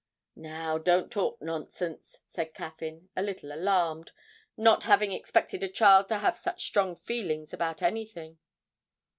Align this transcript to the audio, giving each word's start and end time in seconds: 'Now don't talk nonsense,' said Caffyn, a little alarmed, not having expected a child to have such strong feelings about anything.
'Now 0.35 0.79
don't 0.79 1.11
talk 1.11 1.39
nonsense,' 1.43 2.21
said 2.25 2.55
Caffyn, 2.55 3.09
a 3.15 3.21
little 3.21 3.51
alarmed, 3.53 4.13
not 4.57 4.85
having 4.85 5.11
expected 5.11 5.61
a 5.61 5.69
child 5.69 6.07
to 6.07 6.17
have 6.17 6.39
such 6.39 6.65
strong 6.65 6.95
feelings 6.95 7.53
about 7.53 7.83
anything. 7.83 8.39